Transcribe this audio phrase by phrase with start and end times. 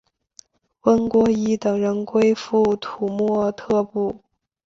[0.81, 4.19] 翁郭依等人归附土默特部。